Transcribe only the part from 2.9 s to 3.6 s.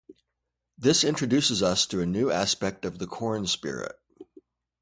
the corn